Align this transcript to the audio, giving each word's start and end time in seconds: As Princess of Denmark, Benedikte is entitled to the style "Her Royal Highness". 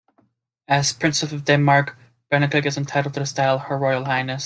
As 0.67 0.93
Princess 0.93 1.31
of 1.31 1.45
Denmark, 1.45 1.95
Benedikte 2.31 2.65
is 2.65 2.75
entitled 2.75 3.13
to 3.13 3.19
the 3.19 3.25
style 3.27 3.59
"Her 3.59 3.77
Royal 3.77 4.05
Highness". 4.05 4.39